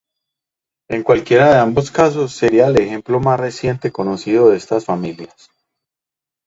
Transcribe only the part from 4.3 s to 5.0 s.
de estas